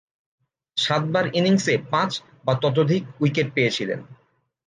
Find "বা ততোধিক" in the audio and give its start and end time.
2.45-3.03